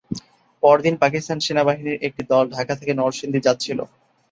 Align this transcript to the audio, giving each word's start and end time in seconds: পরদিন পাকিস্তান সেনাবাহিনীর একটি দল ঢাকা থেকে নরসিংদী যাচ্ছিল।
পরদিন 0.63 0.95
পাকিস্তান 1.03 1.37
সেনাবাহিনীর 1.45 2.01
একটি 2.07 2.21
দল 2.31 2.45
ঢাকা 2.55 2.73
থেকে 2.79 2.93
নরসিংদী 2.95 3.39
যাচ্ছিল। 3.43 3.79